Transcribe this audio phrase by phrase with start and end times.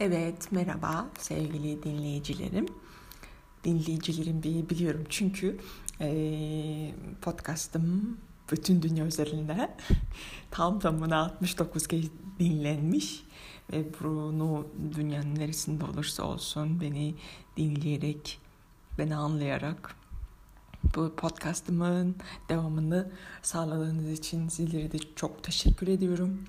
[0.00, 2.66] Evet, merhaba sevgili dinleyicilerim.
[3.64, 5.58] Dinleyicilerim diye biliyorum çünkü
[6.00, 8.18] e, podcastım
[8.52, 9.76] bütün dünya üzerinde
[10.50, 12.04] tam tamına 69 kez
[12.38, 13.24] dinlenmiş
[13.72, 17.14] ve bunu dünyanın neresinde olursa olsun beni
[17.56, 18.40] dinleyerek,
[18.98, 19.96] beni anlayarak
[20.96, 22.16] bu podcastımın
[22.48, 23.12] devamını
[23.42, 26.44] sağladığınız için sizlere de çok teşekkür ediyorum.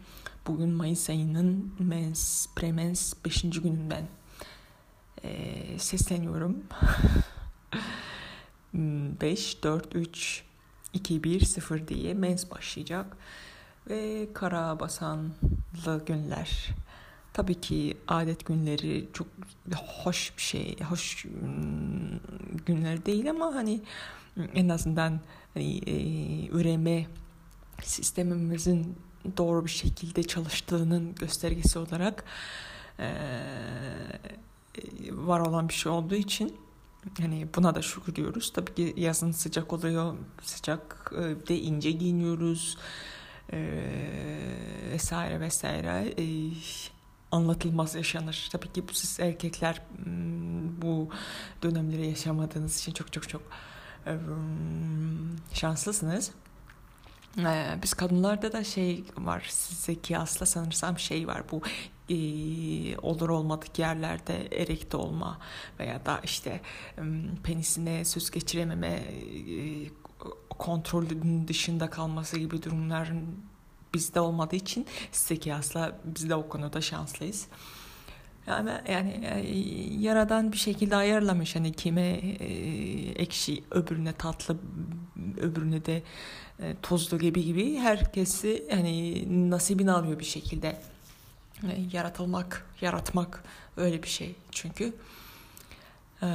[0.48, 3.42] Bugün Mayıs ayının mens, premens 5.
[3.42, 4.08] gününden
[5.24, 6.64] e, sesleniyorum.
[8.74, 10.44] 5, 4, 3,
[10.94, 13.18] 2, 1, 0 diye mens başlayacak.
[13.90, 16.70] Ve kara basanlı günler.
[17.36, 19.28] Tabii ki adet günleri çok
[20.04, 22.20] hoş bir şey, hoş hmm,
[22.66, 23.82] günler değil ama hani
[24.54, 25.20] en azından
[25.54, 27.08] hani, e, üreme
[27.84, 28.96] sistemimizin
[29.38, 32.24] doğru bir şekilde çalıştığının göstergesi olarak
[33.00, 33.12] e,
[35.12, 36.58] var olan bir şey olduğu için
[37.22, 38.54] hani buna da şükür diyoruz.
[38.54, 42.78] Tabii ki yazın sıcak oluyor, sıcak e, de ince giyiniyoruz
[43.54, 43.60] e,
[44.92, 46.14] vesaire vesaire.
[46.18, 46.24] E,
[47.36, 48.50] anlatılmaz yaşanır.
[48.52, 49.82] Tabii ki bu siz erkekler
[50.82, 51.10] bu
[51.62, 53.42] dönemleri yaşamadığınız için çok çok çok
[55.54, 56.32] şanslısınız.
[57.40, 61.62] Ee, biz kadınlarda da şey var size kıyasla sanırsam şey var bu
[62.10, 62.18] e,
[62.98, 65.40] olur olmadık yerlerde erekte olma
[65.80, 66.62] veya da işte
[67.44, 69.04] penisine söz geçirememe e,
[70.50, 73.46] kontrolün dışında kalması gibi durumların
[73.96, 77.48] bizde olmadığı için size kıyasla biz de o konuda şanslıyız.
[78.48, 79.58] Yani yani e,
[80.00, 82.46] yaradan bir şekilde ayarlamış hani kime e,
[83.16, 84.58] ekşi öbürüne tatlı
[85.38, 86.04] öbürüne de
[86.60, 90.82] e, tozlu gibi gibi herkesi hani nasibini alıyor bir şekilde
[91.64, 93.44] e, yaratılmak yaratmak
[93.78, 94.94] öyle bir şey çünkü
[96.24, 96.28] e,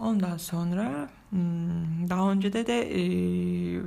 [0.00, 3.00] ondan sonra hmm, daha önce de de e,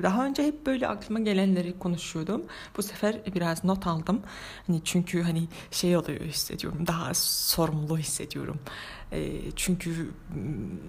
[0.03, 2.41] daha önce hep böyle aklıma gelenleri konuşuyordum.
[2.77, 4.21] Bu sefer biraz not aldım.
[4.67, 8.59] Hani çünkü hani şey oluyor hissediyorum daha sorumlu hissediyorum.
[9.11, 10.79] E, çünkü hmm,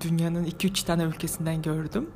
[0.00, 2.10] dünyanın iki üç tane ülkesinden gördüm.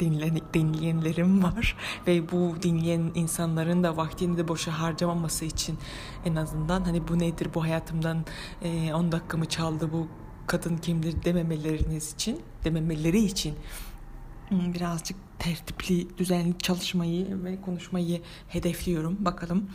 [0.00, 1.76] Dinlen, dinleyenlerim var
[2.06, 5.78] ve bu dinleyen insanların da vaktini de boşa harcamaması için
[6.24, 8.24] en azından hani bu nedir bu hayatımdan
[8.62, 10.08] 10 e, dakikamı çaldı bu
[10.50, 13.54] kadın kimdir dememeleriniz için dememeleri için
[14.48, 19.70] hmm, birazcık tertipli düzenli çalışmayı ve konuşmayı hedefliyorum bakalım.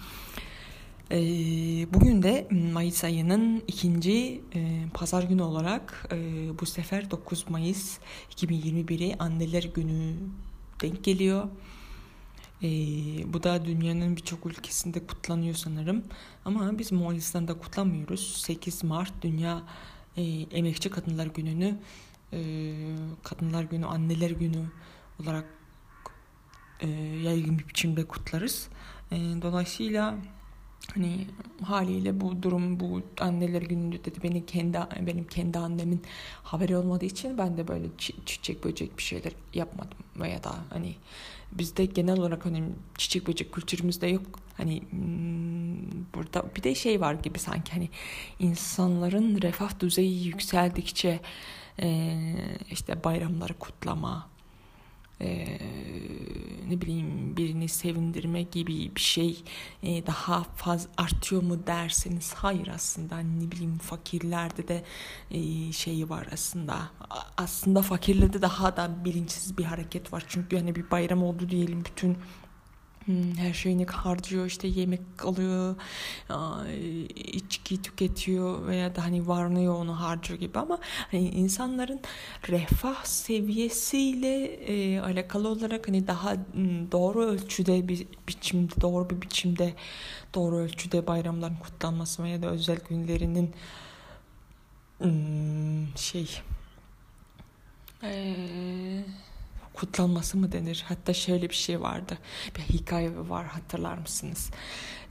[1.12, 1.18] E,
[1.94, 7.98] bugün de Mayıs ayının ikinci e, pazar günü olarak e, bu sefer 9 Mayıs
[8.36, 10.14] 2021'i Anneler Günü
[10.82, 11.48] denk geliyor.
[12.64, 12.68] E,
[13.34, 16.04] bu da dünyanın birçok ülkesinde kutlanıyor sanırım.
[16.46, 18.38] Ama biz Moğolistan'da kutlamıyoruz.
[18.38, 19.64] 8 Mart Dünya
[20.18, 21.78] e, Emekçi Kadınlar Günü'nü
[22.34, 22.40] e,
[23.24, 24.66] Kadınlar Günü, Anneler Günü
[25.24, 25.46] olarak
[26.80, 26.88] e,
[27.24, 28.70] yaygın bir biçimde kutlarız.
[29.12, 30.16] E, dolayısıyla
[30.94, 31.28] hani
[31.64, 36.02] haliyle bu durum bu anneler gününde dedi beni kendi benim kendi annemin
[36.44, 37.88] haberi olmadığı için ben de böyle
[38.26, 39.98] çiçek böcek bir şeyler yapmadım.
[40.16, 40.96] Veya da hani
[41.52, 42.64] bizde genel olarak hani
[42.98, 44.26] çiçek böcek kültürümüzde yok.
[44.58, 47.90] Hani hmm, burada bir de şey var gibi sanki hani
[48.40, 51.20] insanların refah düzeyi yükseldikçe
[52.72, 54.35] işte bayramları kutlama
[55.22, 55.58] e,
[56.70, 59.44] ne bileyim birini sevindirme gibi bir şey
[59.84, 63.20] e, daha fazla artıyor mu derseniz hayır aslında.
[63.20, 64.84] Ne bileyim fakirlerde de
[65.32, 66.78] e, şeyi var aslında.
[67.38, 70.24] Aslında fakirlerde daha da bilinçsiz bir hareket var.
[70.28, 72.18] Çünkü hani bir bayram oldu diyelim bütün
[73.38, 75.76] her şeyini harcıyor işte yemek alıyor
[77.16, 80.60] içki tüketiyor veya da hani varını yoğunu harcıyor gibi.
[80.60, 80.80] Ama
[81.12, 82.02] hani insanların
[82.50, 89.74] refah seviyesiyle e, alakalı olarak hani daha hmm, doğru ölçüde bir biçimde doğru bir biçimde
[90.36, 93.54] doğru ölçüde bayramların kutlanması veya da özel günlerinin
[95.00, 96.42] hmm, şey
[98.04, 99.06] eee
[99.76, 100.86] kutlanması mı denir?
[100.88, 102.18] Hatta şöyle bir şey vardı.
[102.56, 104.52] Bir hikaye var hatırlar mısınız?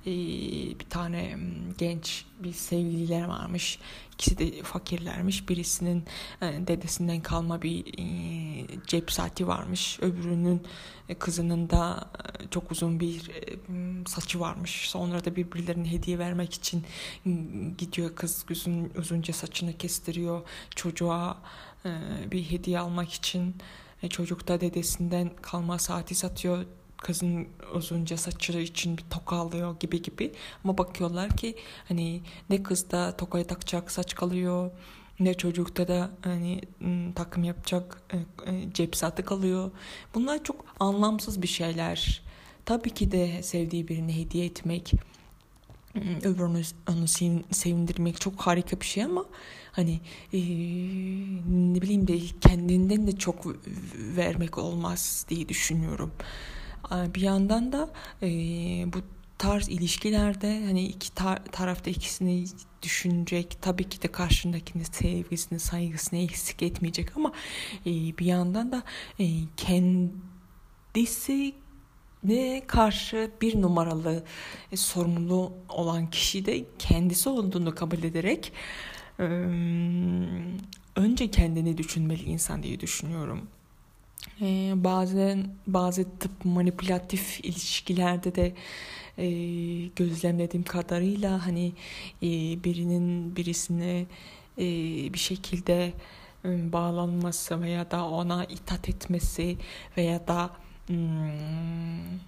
[0.06, 0.10] Ee,
[0.80, 1.36] bir tane
[1.78, 3.78] genç bir sevgililer varmış.
[4.14, 5.48] İkisi de fakirlermiş.
[5.48, 6.04] Birisinin
[6.42, 9.98] e, dedesinden kalma bir e, cep saati varmış.
[10.00, 10.62] Öbürünün
[11.08, 12.10] e, kızının da
[12.50, 13.30] çok uzun bir
[14.06, 14.90] saçı varmış.
[14.90, 16.84] Sonra da birbirlerine hediye vermek için
[17.78, 20.42] gidiyor kız uzun, uzunca saçını kestiriyor.
[20.76, 21.38] Çocuğa
[22.30, 23.56] bir hediye almak için
[24.04, 26.64] e, çocuk da dedesinden kalma saati satıyor.
[26.96, 30.32] kızın uzunca saçları için bir toka alıyor gibi gibi.
[30.64, 31.56] Ama bakıyorlar ki
[31.88, 34.70] hani ne kızda tokayı takacak saç kalıyor
[35.20, 36.60] ne çocukta da hani
[37.14, 38.16] takım yapacak e,
[38.50, 39.70] e, cep saati kalıyor.
[40.14, 42.22] Bunlar çok anlamsız bir şeyler.
[42.64, 44.92] Tabii ki de sevdiği birine hediye etmek,
[46.22, 47.08] öbürünü onu
[47.50, 49.24] sevindirmek çok harika bir şey ama
[49.72, 50.00] hani
[50.32, 50.38] e,
[51.72, 53.46] ne bileyim de kendinden de çok
[54.16, 56.12] vermek olmaz diye düşünüyorum.
[56.90, 57.90] Bir yandan da
[58.22, 58.28] e,
[58.92, 58.98] bu
[59.38, 62.44] tarz ilişkilerde hani iki tar- tarafta ikisini
[62.82, 67.32] düşünecek tabii ki de karşındakinin sevgisini saygısını eksik etmeyecek ama
[67.86, 68.82] e, bir yandan da
[69.20, 69.24] e,
[69.56, 71.54] kendisi
[72.24, 74.24] ne karşı bir numaralı
[74.72, 78.52] e, sorumlu olan kişi de kendisi olduğunu kabul ederek
[79.20, 79.24] e,
[80.96, 83.48] önce kendini düşünmeli insan diye düşünüyorum.
[84.40, 88.52] E, bazen bazı tıp manipülatif ilişkilerde de
[89.18, 89.26] e,
[89.96, 91.72] gözlemlediğim kadarıyla hani
[92.22, 92.28] e,
[92.64, 94.06] birinin birisine
[94.58, 94.64] e,
[95.14, 95.92] bir şekilde
[96.44, 99.56] bağlanması veya da ona itaat etmesi
[99.96, 100.50] veya da
[100.86, 102.18] hmm,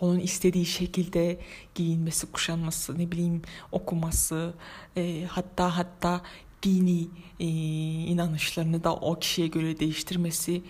[0.00, 1.38] onun istediği şekilde
[1.74, 3.42] giyinmesi, kuşanması, ne bileyim
[3.72, 4.54] okuması,
[4.96, 6.22] e, hatta hatta
[6.62, 7.08] dini
[7.40, 7.46] e,
[8.06, 10.62] inanışlarını da o kişiye göre değiştirmesi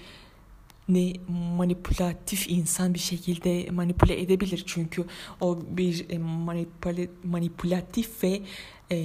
[0.88, 1.12] ne
[1.56, 4.62] manipülatif insan bir şekilde manipüle edebilir.
[4.66, 5.04] Çünkü
[5.40, 8.42] o bir e, manipüle, manipülatif ve
[8.92, 8.98] e,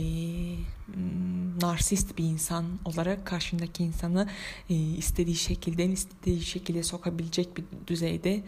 [1.61, 4.29] narsist bir insan olarak karşındaki insanı
[4.69, 8.43] e, istediği şekilde istediği şekilde sokabilecek bir düzeyde.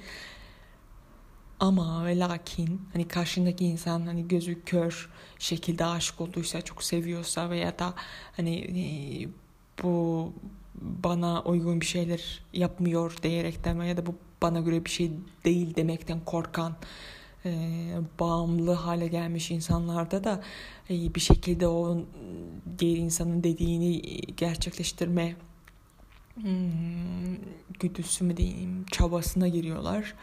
[1.60, 5.10] Ama ve lakin hani karşındaki insan hani gözü kör
[5.40, 7.94] şekilde aşık olduysa çok seviyorsa veya da
[8.38, 8.84] hani e,
[9.84, 10.34] bu
[10.82, 15.12] bana uygun bir şeyler yapmıyor diyerekten veya da bu bana göre bir şey
[15.46, 16.76] değil demekten korkan
[17.46, 17.52] e,
[18.20, 20.44] bağımlı hale gelmiş insanlarda da
[20.90, 21.98] e, bir şekilde o
[22.80, 25.36] diğer insanın dediğini gerçekleştirme
[26.36, 27.36] hmm,
[27.80, 30.16] güdüsü mü diyeyim çabasına giriyorlar.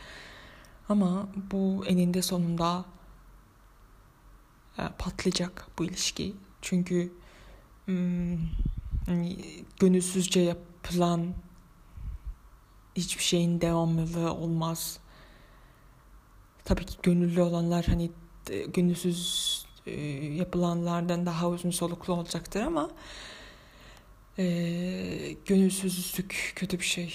[0.89, 2.85] Ama bu eninde sonunda
[4.79, 6.35] e, patlayacak bu ilişki.
[6.63, 7.13] Çünkü
[7.85, 8.39] hmm,
[9.07, 9.37] hani
[9.81, 11.35] gönülsüzce yapılan
[12.97, 14.99] hiçbir şeyin devamlılığı olmaz.
[16.67, 18.11] Tabii ki gönüllü olanlar hani
[18.51, 20.01] e, gönülsüz e,
[20.37, 22.91] yapılanlardan daha uzun soluklu olacaktır ama
[24.39, 24.45] e,
[25.47, 27.15] gönülsüzlük kötü bir şey.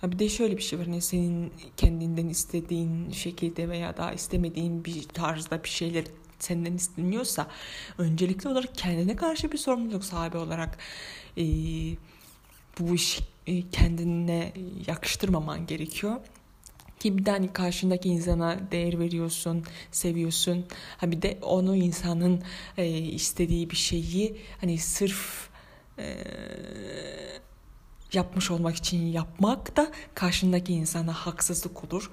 [0.00, 0.86] Ha bir de şöyle bir şey var.
[0.86, 6.04] Hani senin kendinden istediğin şekilde veya daha istemediğin bir tarzda bir şeyler
[6.38, 7.46] senden isteniyorsa
[7.98, 10.78] öncelikli olarak kendine karşı bir sorumluluk sahibi olarak
[11.38, 11.44] e,
[12.78, 14.52] bu iş e, kendine
[14.86, 16.20] yakıştırmaman gerekiyor
[17.02, 20.64] ki bir de hani karşındaki insana değer veriyorsun, seviyorsun.
[20.98, 22.42] Ha bir de onu insanın
[22.76, 25.48] e, istediği bir şeyi hani sırf
[25.98, 26.16] e,
[28.12, 32.10] yapmış olmak için yapmak da karşındaki insana haksızlık olur.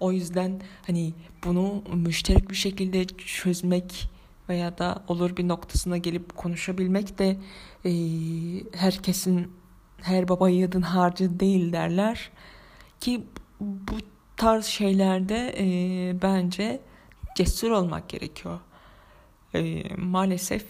[0.00, 4.08] O yüzden hani bunu müşterek bir şekilde çözmek
[4.48, 7.36] veya da olur bir noktasına gelip konuşabilmek de
[7.84, 7.92] e,
[8.76, 9.52] herkesin
[10.00, 12.30] her baba yiğidin harcı değil derler
[13.00, 13.26] ki
[13.60, 14.11] bu
[14.42, 16.80] tarz şeylerde e, bence
[17.36, 18.60] cesur olmak gerekiyor.
[19.54, 20.66] E, maalesef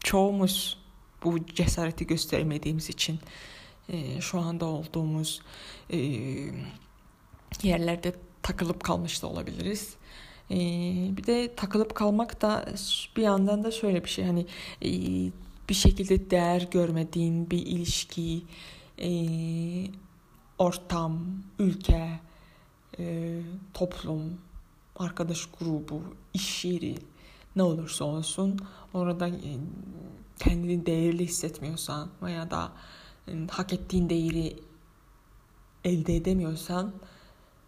[0.00, 0.78] çoğumuz
[1.24, 3.18] bu cesareti göstermediğimiz için
[3.88, 5.42] e, şu anda olduğumuz
[5.90, 5.98] e,
[7.62, 9.94] yerlerde takılıp kalmış da olabiliriz.
[10.50, 10.56] E,
[11.16, 12.64] bir de takılıp kalmak da
[13.16, 14.46] bir yandan da şöyle bir şey hani
[14.82, 14.90] e,
[15.68, 18.42] bir şekilde değer görmediğin bir ilişki,
[18.98, 19.10] e,
[20.58, 22.25] ortam, ülke,
[22.98, 23.40] e,
[23.74, 24.38] toplum,
[24.96, 26.02] arkadaş grubu,
[26.34, 26.98] iş yeri
[27.56, 28.58] ne olursa olsun
[28.94, 29.58] orada e,
[30.38, 32.72] kendini değerli hissetmiyorsan veya da
[33.28, 34.56] e, hak ettiğin değeri
[35.84, 36.92] elde edemiyorsan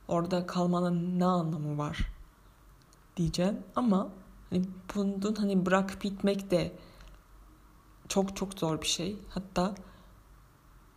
[0.09, 2.13] orada kalmanın ne anlamı var
[3.17, 4.09] diyeceğim ama
[4.51, 4.63] hani
[4.95, 6.73] bunun hani bırakıp gitmek de
[8.09, 9.17] çok çok zor bir şey.
[9.29, 9.75] Hatta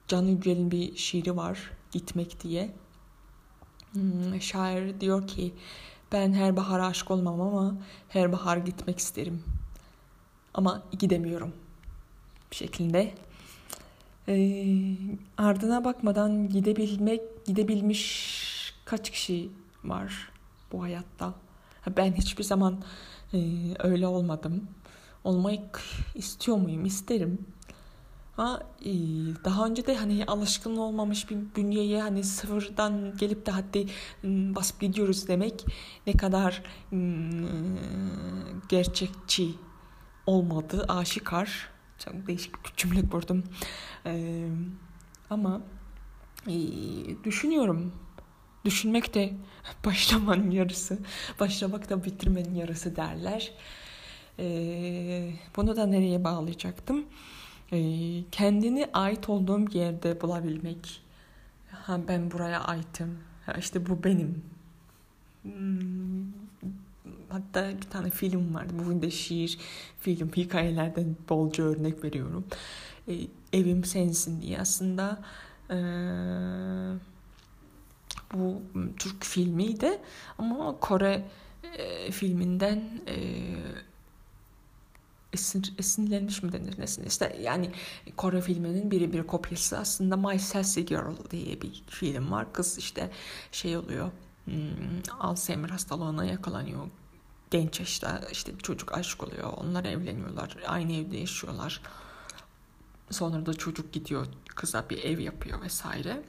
[0.08, 2.76] Can Yücel'in bir şiiri var Gitmek diye.
[3.94, 5.54] Hmm, şair diyor ki
[6.12, 7.78] ben her bahar aşık olmam ama
[8.10, 9.44] her bahar gitmek isterim.
[10.54, 11.54] Ama gidemiyorum
[12.52, 13.14] bir şekilde.
[14.28, 14.96] Ee,
[15.38, 19.50] ardına bakmadan gidebilmek, gidebilmiş kaç kişi
[19.84, 20.32] var
[20.72, 21.34] bu hayatta?
[21.98, 22.84] Ben hiçbir zaman
[23.34, 23.38] e,
[23.80, 24.68] öyle olmadım.
[25.24, 25.62] Olmayı
[26.16, 26.86] istiyor muyum?
[26.86, 27.46] İsterim.
[28.40, 28.92] E,
[29.46, 33.88] daha önce de hani alışkın olmamış bir bünyeye hani sıfırdan gelip de hadi
[34.24, 35.66] basıp gidiyoruz demek
[36.08, 36.64] ne kadar
[38.70, 39.50] gerçekçi
[40.26, 41.70] olmadığı aşikar.
[41.98, 43.44] Çok değişik bir cümle kurdum.
[45.30, 45.62] Ama
[47.24, 47.94] düşünüyorum.
[48.66, 49.34] Düşünmek de
[49.86, 51.00] başlamanın yarısı.
[51.40, 53.52] Başlamak da bitirmenin yarısı derler.
[55.56, 57.06] Bunu da nereye bağlayacaktım?
[57.72, 61.02] Ee, kendini ait olduğum yerde bulabilmek.
[61.72, 63.20] Ha, ben buraya aitim.
[63.46, 64.44] Ha, işte bu benim.
[65.44, 66.32] Hmm,
[67.30, 68.74] hatta bir tane film vardı.
[68.86, 69.60] Bugün de şiir,
[70.00, 72.46] film, hikayelerden bolca örnek veriyorum.
[73.08, 73.14] Ee,
[73.54, 75.22] Evim Sensin diye aslında
[75.70, 75.76] e,
[78.34, 78.62] bu
[79.00, 80.00] Türk filmiydi
[80.38, 81.24] ama Kore
[81.78, 83.16] e, filminden e,
[85.34, 87.04] esin, esinlenmiş mi denir nesin?
[87.04, 87.72] İşte yani
[88.18, 89.78] Kore filminin biri bir kopyası.
[89.78, 92.54] Aslında My Sassy Girl diye bir film var.
[92.54, 93.12] Kız işte
[93.52, 94.12] şey oluyor
[94.46, 94.56] hmm,
[95.20, 96.88] Alzheimer hastalığına yakalanıyor.
[97.52, 99.54] Genç yaşta işte çocuk aşık oluyor.
[99.58, 101.82] Onlar evleniyorlar aynı evde yaşıyorlar.
[103.10, 106.22] Sonra da çocuk gidiyor kıza bir ev yapıyor vesaire.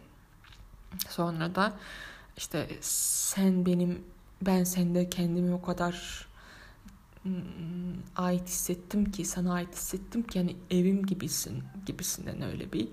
[1.09, 1.73] Sonra da
[2.37, 4.05] işte sen benim
[4.43, 6.27] ben sende kendimi o kadar
[8.17, 12.89] ait hissettim ki sana ait hissettim ki yani evim gibisin gibisinden öyle bir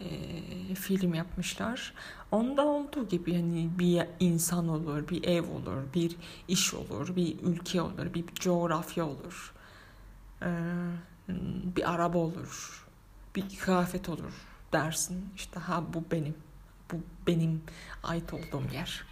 [0.00, 1.94] e, film yapmışlar.
[2.32, 6.16] Onda olduğu gibi yani bir insan olur, bir ev olur, bir
[6.48, 9.54] iş olur, bir ülke olur, bir coğrafya olur,
[10.42, 10.50] e,
[11.76, 12.86] bir araba olur,
[13.36, 14.32] bir kıyafet olur
[14.72, 15.28] dersin.
[15.36, 16.34] İşte ha bu benim,
[16.92, 16.96] bu
[17.26, 17.62] benim
[18.02, 19.04] ait olduğum yer.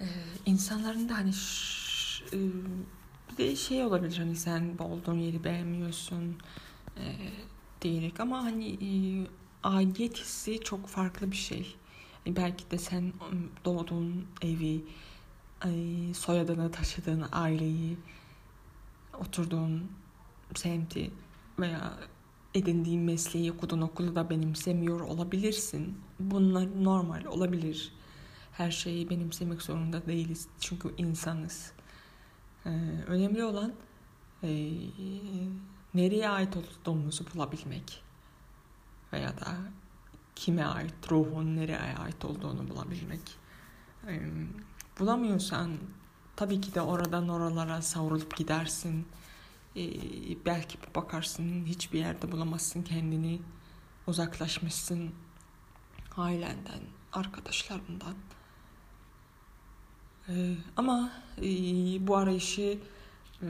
[0.00, 0.04] Ee,
[0.46, 2.38] insanların da hani ş, e,
[3.30, 6.36] bir de şey olabilir hani sen olduğun yeri beğenmiyorsun
[6.96, 7.04] e,
[7.82, 8.90] diyerek ama hani e,
[9.62, 11.76] aidiyet hissi çok farklı bir şey.
[12.26, 13.12] E, belki de sen
[13.64, 14.84] doğduğun evi,
[15.64, 15.70] e,
[16.14, 17.98] soyadını taşıdığın aileyi,
[19.20, 19.92] oturduğun
[20.54, 21.10] semti
[21.58, 21.98] veya
[22.54, 25.98] edindiğin mesleği okuduğun okulu da benimsemiyor olabilirsin.
[26.20, 27.92] Bunlar normal olabilir
[28.58, 30.48] her şeyi benimsemek zorunda değiliz.
[30.60, 31.72] Çünkü insanız.
[32.66, 32.70] Ee,
[33.06, 33.72] önemli olan
[34.42, 34.48] e,
[35.94, 38.02] nereye ait olduğumuzu bulabilmek.
[39.12, 39.56] Veya da
[40.34, 43.20] kime ait, ruhun nereye ait olduğunu bulabilmek.
[44.08, 44.20] Ee,
[44.98, 45.72] bulamıyorsan
[46.36, 49.08] tabii ki de oradan oralara savrulup gidersin.
[49.76, 49.84] Ee,
[50.46, 53.40] belki bakarsın hiçbir yerde bulamazsın kendini.
[54.06, 55.10] Uzaklaşmışsın
[56.16, 56.80] ailenden,
[57.12, 58.14] arkadaşlarından.
[60.28, 61.42] Ee, ama e,
[62.06, 62.78] bu arayışı
[63.42, 63.48] e,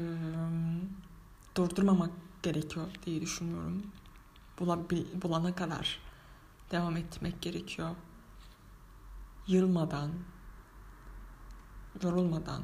[1.57, 2.11] durdurmamak
[2.43, 3.83] gerekiyor diye düşünüyorum.
[5.23, 6.01] Bulana kadar
[6.71, 7.97] devam etmek gerekiyor.
[9.47, 10.11] Yılmadan,
[12.03, 12.63] yorulmadan.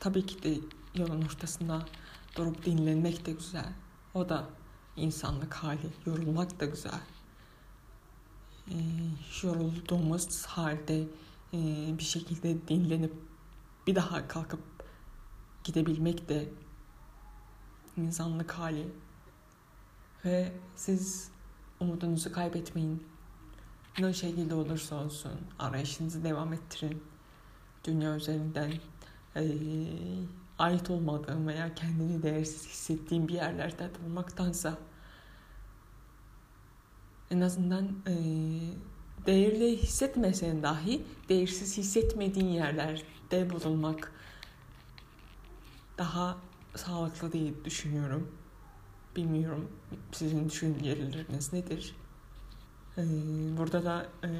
[0.00, 0.60] Tabii ki de
[0.94, 1.86] yolun ortasında
[2.36, 3.72] durup dinlenmek de güzel.
[4.14, 4.48] O da
[4.96, 5.90] insanlık hali.
[6.06, 7.00] Yorulmak da güzel.
[8.70, 8.76] E,
[9.42, 11.00] yorulduğumuz halde
[11.52, 11.58] e,
[11.98, 13.12] bir şekilde dinlenip
[13.86, 14.60] bir daha kalkıp
[15.64, 16.48] gidebilmek de
[17.96, 18.88] insanlık hali.
[20.24, 21.30] Ve siz
[21.80, 23.06] umudunuzu kaybetmeyin.
[23.98, 27.02] Ne şekilde olursa olsun arayışınızı devam ettirin.
[27.84, 28.72] Dünya üzerinden
[29.36, 29.42] e,
[30.58, 34.78] ait olmadığım veya kendini değersiz hissettiğim bir yerlerde bulmaktansa
[37.30, 38.14] en azından e,
[39.26, 42.48] değerli hissetmesen dahi değersiz hissetmediğin
[43.32, 44.12] yerlerde bulunmak
[45.98, 46.36] daha
[46.74, 48.32] sağlıklı diye düşünüyorum.
[49.16, 49.70] Bilmiyorum
[50.12, 51.96] sizin düşünceleriniz nedir?
[52.98, 53.02] Ee,
[53.56, 54.30] burada da e,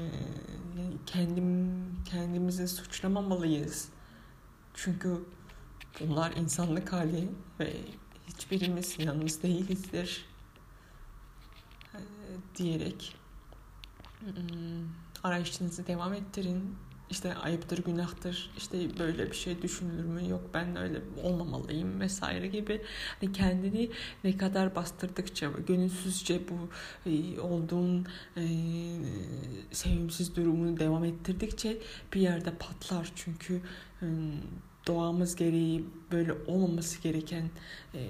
[1.05, 3.89] kendim kendimizi suçlamamalıyız.
[4.73, 5.25] Çünkü
[5.99, 7.29] bunlar insanlık hali
[7.59, 7.73] ve
[8.27, 10.25] hiçbirimiz yalnız değilizdir
[11.95, 11.99] ee,
[12.55, 13.15] diyerek
[14.19, 14.89] Hmm,
[15.23, 16.75] arayışınızı devam ettirin.
[17.09, 22.81] İşte ayıptır, günahtır, işte böyle bir şey düşünülür mü, yok ben öyle olmamalıyım vesaire gibi.
[23.21, 23.89] Hani kendini
[24.23, 26.69] ne kadar bastırdıkça, gönülsüzce bu
[27.09, 28.43] e, olduğun e,
[29.71, 31.77] sevimsiz durumunu devam ettirdikçe
[32.13, 33.11] bir yerde patlar.
[33.15, 33.61] Çünkü
[34.01, 34.07] e,
[34.87, 37.49] doğamız gereği böyle olmaması gereken
[37.93, 38.01] e,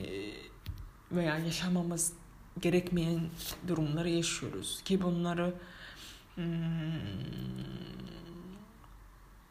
[1.12, 2.14] veya yaşamamız
[2.62, 3.20] gerekmeyen
[3.68, 4.82] durumları yaşıyoruz.
[4.86, 5.54] Ki bunları
[6.36, 6.46] hmm,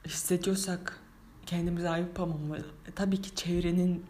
[0.06, 1.00] hissediyorsak
[1.46, 2.64] kendimize ayıp yapmamalı.
[2.94, 4.06] Tabii ki çevrenin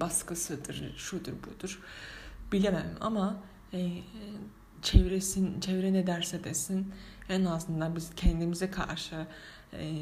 [0.00, 1.80] baskısıdır, şudur budur
[2.52, 3.36] bilemem ama
[3.72, 3.90] e,
[4.82, 6.92] çevresin çevre ne derse desin
[7.28, 9.26] en azından biz kendimize karşı
[9.72, 9.94] e,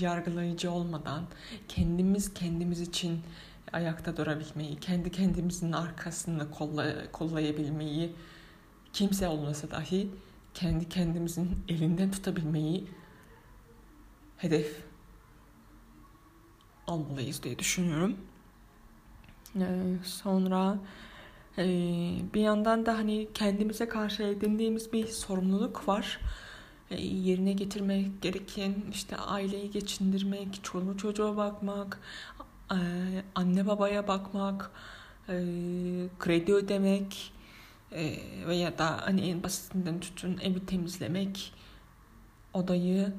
[0.00, 1.24] yargılayıcı olmadan
[1.68, 3.20] kendimiz kendimiz için
[3.72, 8.14] ayakta durabilmeyi, kendi kendimizin arkasını kolla, kollayabilmeyi,
[8.92, 10.10] kimse olmasa dahi
[10.54, 12.84] kendi kendimizin elinden tutabilmeyi
[14.36, 14.84] hedef
[16.86, 18.16] almalıyız diye düşünüyorum.
[19.56, 20.78] Ee, sonra
[21.58, 21.64] e,
[22.34, 26.20] bir yandan da hani kendimize karşı edindiğimiz bir sorumluluk var.
[26.90, 32.00] E, yerine getirmek gereken işte aileyi geçindirmek, çoluğu çocuğa bakmak,
[32.72, 32.78] e,
[33.34, 34.70] anne babaya bakmak,
[35.28, 35.34] e,
[36.18, 37.32] kredi ödemek
[37.92, 38.16] e,
[38.46, 41.52] veya da hani en basitinden tutun evi temizlemek,
[42.54, 43.12] odayı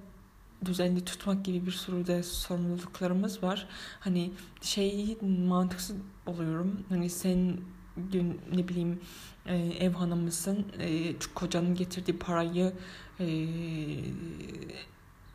[0.66, 3.68] düzenli tutmak gibi bir sürü de sorumluluklarımız var.
[4.00, 6.86] Hani şey mantıksız oluyorum.
[6.90, 7.58] Hani sen
[7.98, 9.00] gün ne bileyim
[9.46, 10.66] e, ev hanımısın.
[10.80, 12.74] E, kocanın getirdiği parayı
[13.20, 13.48] e,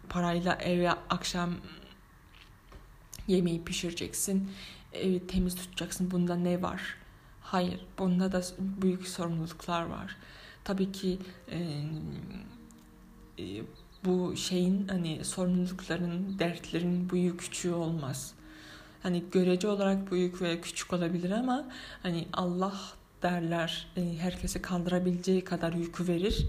[0.09, 1.55] parayla eve akşam
[3.28, 4.50] yemeği pişireceksin.
[4.93, 6.11] Evi temiz tutacaksın.
[6.11, 6.97] Bunda ne var?
[7.47, 7.81] Hayır.
[7.99, 10.17] Bunda da büyük sorumluluklar var.
[10.65, 11.19] Tabii ki
[11.50, 11.59] e,
[13.38, 13.62] e,
[14.05, 18.35] bu şeyin hani sorumlulukların, dertlerin büyük küçüğü olmaz.
[19.03, 21.69] Hani görece olarak büyük veya küçük olabilir ama
[22.03, 22.75] hani Allah
[23.23, 26.47] derler e, herkese kaldırabileceği kadar yükü verir.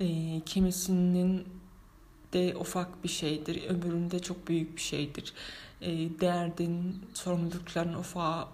[0.00, 1.44] E, kimisinin
[2.32, 5.32] de ufak bir şeydir, öbüründe çok büyük bir şeydir.
[5.80, 8.48] E, derdin, sorumlulukların ufağı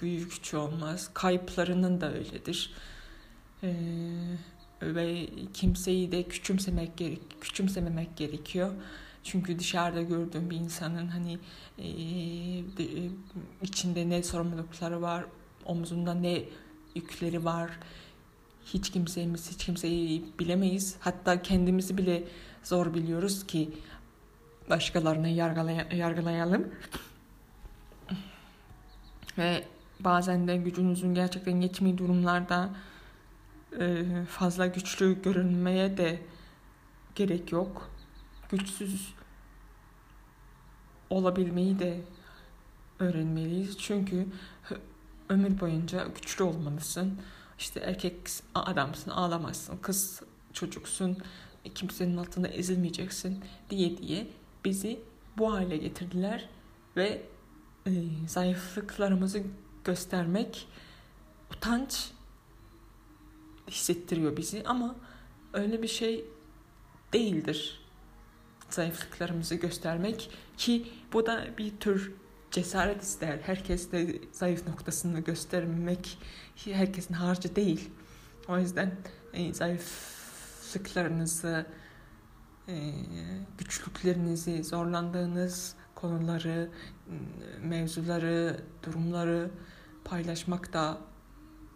[0.00, 1.10] büyük küçük olmaz.
[1.14, 2.72] Kayıplarının da öyledir.
[3.62, 3.70] Eee
[4.82, 8.74] ve kimseyi de küçümsemek gerek küçümsememek gerekiyor.
[9.24, 11.38] Çünkü dışarıda gördüğüm bir insanın hani
[11.78, 11.84] e,
[12.76, 13.10] de,
[13.62, 15.24] içinde ne sorumlulukları var,
[15.64, 16.44] omzunda ne
[16.94, 17.70] yükleri var.
[18.64, 20.96] Hiç kimsemiz hiç kimseyi bilemeyiz.
[21.00, 22.24] Hatta kendimizi bile
[22.64, 23.70] zor biliyoruz ki
[24.70, 26.68] başkalarını yargılay yargılayalım.
[29.38, 29.64] Ve
[30.00, 32.70] bazen de gücünüzün gerçekten yetmediği durumlarda
[33.80, 36.22] e, fazla güçlü görünmeye de
[37.14, 37.90] gerek yok.
[38.50, 39.14] Güçsüz
[41.10, 42.00] olabilmeyi de
[42.98, 43.78] öğrenmeliyiz.
[43.78, 44.26] Çünkü
[45.28, 47.18] ömür boyunca güçlü olmalısın.
[47.58, 48.16] İşte erkek
[48.54, 49.76] adamsın, ağlamazsın.
[49.76, 51.18] Kız çocuksun,
[51.74, 54.26] kimsenin altında ezilmeyeceksin diye diye
[54.64, 55.00] bizi
[55.38, 56.48] bu hale getirdiler
[56.96, 57.22] ve
[57.86, 57.90] e,
[58.28, 59.42] zayıflıklarımızı
[59.84, 60.68] göstermek
[61.56, 62.10] utanç
[63.70, 64.96] hissettiriyor bizi ama
[65.52, 66.24] öyle bir şey
[67.12, 67.80] değildir
[68.70, 72.12] zayıflıklarımızı göstermek ki bu da bir tür
[72.50, 73.38] cesaret ister.
[73.42, 76.18] Herkes de zayıf noktasını göstermek
[76.64, 77.90] herkesin harcı değil.
[78.48, 78.92] O yüzden
[79.32, 81.66] e, zayıflıklarınızı,
[82.68, 82.92] e,
[83.58, 86.70] güçlüklerinizi, zorlandığınız konuları,
[87.62, 89.50] mevzuları, durumları
[90.04, 90.98] paylaşmak da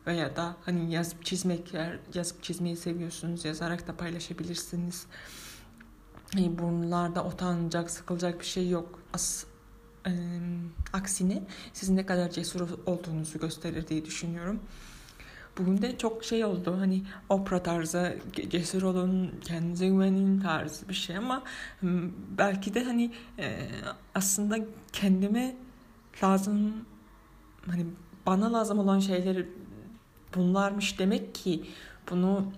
[0.06, 1.74] veya da hani yazıp çizmek
[2.14, 5.06] yazıp çizmeyi seviyorsunuz yazarak da paylaşabilirsiniz.
[6.36, 8.98] Yani bunlarda utanacak, sıkılacak bir şey yok.
[9.12, 9.44] As,
[10.06, 10.12] e,
[10.92, 14.60] aksine sizin ne kadar cesur olduğunuzu gösterir diye düşünüyorum.
[15.58, 18.18] Bugün de çok şey oldu hani opera tarzı
[18.50, 21.42] cesur olun kendinize güvenin tarzı bir şey ama
[22.38, 23.68] belki de hani e,
[24.14, 24.56] aslında
[24.92, 25.56] kendime
[26.22, 26.74] lazım
[27.66, 27.86] hani
[28.26, 29.48] bana lazım olan şeyleri
[30.34, 31.64] bunlarmış demek ki
[32.10, 32.52] bunu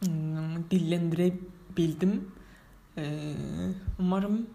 [0.00, 2.32] hmm, dillendirebildim.
[2.98, 3.34] Ee,
[3.98, 4.46] umarım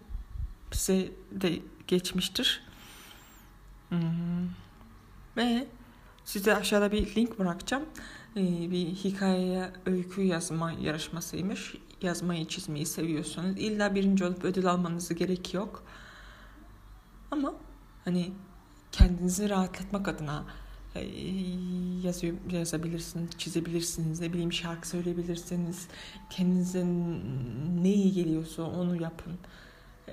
[0.72, 2.62] size de geçmiştir.
[3.88, 4.48] Hmm.
[5.36, 5.66] Ve
[6.24, 7.84] size aşağıda bir link bırakacağım.
[8.36, 11.74] Ee, bir hikaye öykü yazma yarışmasıymış.
[12.02, 15.84] Yazmayı çizmeyi seviyorsanız illa birinci olup ödül almanızı gerek yok.
[17.30, 17.54] Ama
[18.04, 18.32] hani
[18.92, 20.44] kendinizi rahatlatmak adına
[22.02, 25.88] yazıyor, yazabilirsiniz, çizebilirsiniz, ne bileyim şarkı söyleyebilirsiniz.
[26.30, 26.84] Kendinize
[27.82, 29.38] ne iyi geliyorsa onu yapın.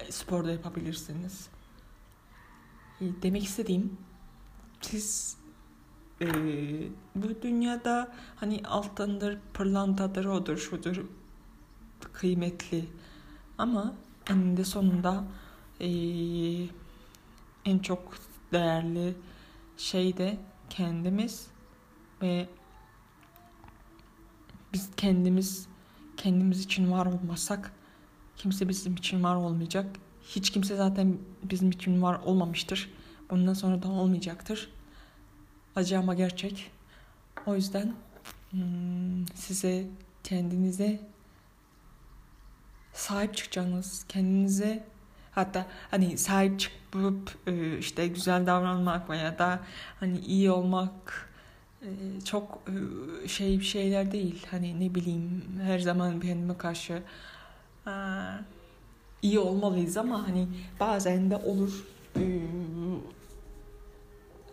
[0.10, 1.48] Spor da yapabilirsiniz.
[3.02, 3.98] Demek istediğim
[4.82, 5.38] siz
[6.22, 6.28] e,
[7.16, 11.06] bu dünyada hani altındır, pırlantadır, odur, şudur
[12.14, 12.86] kıymetli.
[13.58, 13.94] Ama
[14.30, 15.24] eninde sonunda
[15.80, 15.90] e,
[17.66, 18.14] en çok
[18.52, 19.16] değerli
[19.78, 20.38] şey de
[20.70, 21.48] kendimiz
[22.22, 22.50] ve
[24.74, 25.68] biz kendimiz
[26.18, 27.72] kendimiz için var olmasak
[28.36, 29.96] kimse bizim için var olmayacak.
[30.24, 32.92] hiç kimse zaten bizim için var olmamıştır.
[33.30, 34.70] Bundan sonra da olmayacaktır.
[35.76, 36.72] Acı ama gerçek.
[37.46, 37.94] O yüzden
[38.52, 39.86] hmm, size
[40.24, 41.00] kendinize
[42.94, 44.84] sahip çıkacağınız, kendinize
[45.32, 49.60] hatta hani sahip çıkıp e, işte güzel davranmak veya da
[50.00, 51.30] hani iyi olmak
[51.82, 51.88] e,
[52.26, 52.62] çok
[53.24, 54.46] e, şey şeyler değil.
[54.52, 57.04] Hani ne bileyim her zaman kendime karşı
[59.22, 60.48] iyi olmalıyız ama hani
[60.80, 61.86] bazen de olur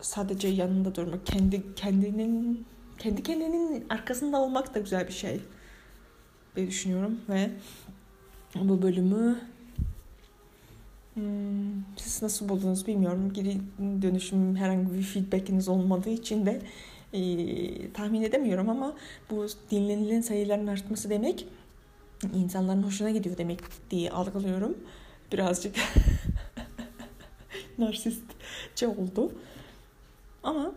[0.01, 2.65] sadece yanında durmak, kendi kendinin
[2.99, 5.41] kendi kendinin arkasında olmak da güzel bir şey
[6.55, 7.49] diye düşünüyorum ve
[8.55, 9.39] bu bölümü
[11.13, 13.33] hmm, siz nasıl buldunuz bilmiyorum.
[13.33, 13.57] Geri
[14.01, 16.61] dönüşüm herhangi bir feedbackiniz olmadığı için de
[17.13, 18.93] e, tahmin edemiyorum ama
[19.29, 21.47] bu dinlenilen sayıların artması demek
[22.35, 23.59] insanların hoşuna gidiyor demek
[23.91, 24.77] diye algılıyorum.
[25.31, 25.75] Birazcık
[27.77, 29.31] narsistçe oldu.
[30.47, 30.71] Ama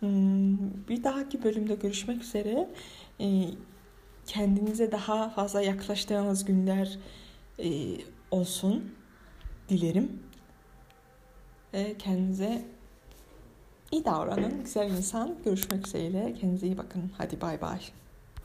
[0.00, 0.58] hmm,
[0.88, 2.68] bir dahaki bölümde görüşmek üzere.
[3.20, 3.44] E,
[4.26, 6.98] kendinize daha fazla yaklaştığınız günler
[7.58, 7.68] e,
[8.30, 8.94] olsun
[9.68, 10.22] dilerim.
[11.98, 12.64] Kendinize
[13.92, 14.64] iyi davranın.
[14.64, 15.34] Güzel insan.
[15.44, 16.34] Görüşmek üzere.
[16.40, 17.10] Kendinize iyi bakın.
[17.18, 17.80] Hadi bay bay.